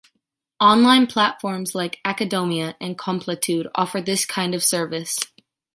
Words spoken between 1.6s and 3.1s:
like Acadomia and